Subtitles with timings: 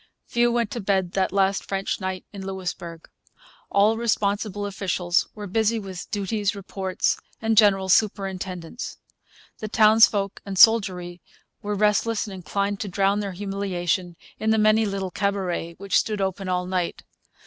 [0.25, 3.07] Few went to bed that last French night in Louisbourg.
[3.69, 8.97] All responsible officials were busy with duties, reports, and general superintendence.
[9.59, 11.21] The townsfolk and soldiery
[11.61, 16.19] were restless and inclined to drown their humiliation in the many little cabarets, which stood
[16.19, 17.03] open all night.